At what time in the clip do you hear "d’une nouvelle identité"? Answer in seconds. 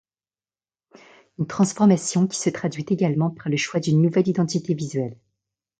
3.79-4.73